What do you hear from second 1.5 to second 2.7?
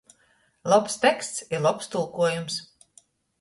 i lobs tulkuojums.